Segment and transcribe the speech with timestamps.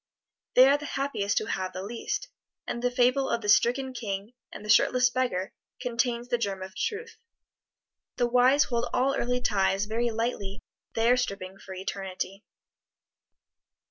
[0.55, 2.27] They are the happiest who have the least;
[2.65, 6.75] and the fable of the stricken king and the shirtless beggar contains the germ of
[6.75, 7.15] truth.
[8.15, 10.63] The wise hold all earthly ties very lightly
[10.95, 12.43] they are stripping for eternity.